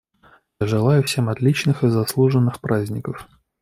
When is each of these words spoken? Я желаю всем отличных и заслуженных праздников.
Я 0.59 0.65
желаю 0.65 1.03
всем 1.03 1.29
отличных 1.29 1.83
и 1.83 1.87
заслуженных 1.89 2.59
праздников. 2.59 3.27